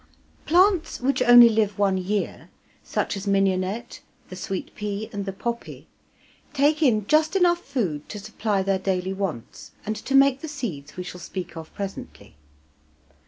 Plants 0.47 0.99
which 0.99 1.21
only 1.21 1.47
live 1.47 1.77
one 1.77 1.95
year, 1.99 2.49
such 2.83 3.15
as 3.15 3.27
mignonette, 3.27 4.01
the 4.29 4.35
sweet 4.35 4.73
pea, 4.73 5.11
and 5.13 5.27
the 5.27 5.31
poppy, 5.31 5.85
take 6.53 6.81
in 6.81 7.05
just 7.05 7.35
enough 7.35 7.63
food 7.63 8.09
to 8.09 8.17
supply 8.17 8.63
their 8.63 8.79
daily 8.79 9.13
wants 9.13 9.73
and 9.85 9.95
to 9.97 10.15
make 10.15 10.41
the 10.41 10.47
seeds 10.47 10.97
we 10.97 11.03
shall 11.03 11.21
speak 11.21 11.55
of 11.55 11.71
presently. 11.75 12.35